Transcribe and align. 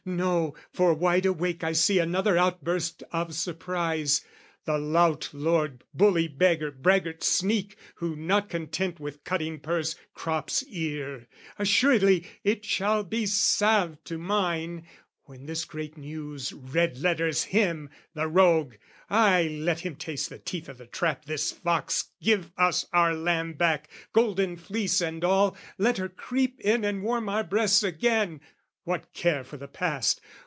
No, 0.03 0.55
for 0.73 0.95
wide 0.95 1.27
awake 1.27 1.63
"I 1.63 1.73
see 1.73 1.99
another 1.99 2.35
outburst 2.35 3.03
of 3.11 3.35
surprise: 3.35 4.25
"The 4.65 4.79
lout 4.79 5.29
lord, 5.31 5.83
bully 5.93 6.27
beggar, 6.27 6.71
braggart 6.71 7.23
sneak, 7.23 7.77
"Who 7.97 8.15
not 8.15 8.49
content 8.49 8.99
with 8.99 9.23
cutting 9.23 9.59
purse, 9.59 9.95
crops 10.15 10.63
ear 10.67 11.27
"Assuredly 11.59 12.25
it 12.43 12.65
shall 12.65 13.03
be 13.03 13.27
salve 13.27 14.03
to 14.05 14.17
mine 14.17 14.87
"When 15.25 15.45
this 15.45 15.65
great 15.65 15.97
news 15.99 16.51
red 16.51 16.97
letters 16.97 17.43
him, 17.43 17.91
the 18.15 18.27
rogue! 18.27 18.77
"Ay, 19.07 19.43
let 19.61 19.81
him 19.81 19.95
taste 19.95 20.31
the 20.31 20.39
teeth 20.39 20.67
o' 20.67 20.73
the 20.73 20.87
trap, 20.87 21.25
this 21.25 21.51
fox, 21.51 22.09
"Give 22.19 22.51
us 22.57 22.87
our 22.91 23.13
lamb 23.13 23.53
back, 23.53 23.87
golden 24.13 24.57
fleece 24.57 24.99
and 24.99 25.23
all, 25.23 25.55
"Let 25.77 25.99
her 25.99 26.09
creep 26.09 26.59
in 26.61 26.83
and 26.83 27.03
warm 27.03 27.29
our 27.29 27.43
breasts 27.43 27.83
again! 27.83 28.41
"What 28.83 29.13
care 29.13 29.43
for 29.43 29.57
the 29.57 29.67
past? 29.67 30.21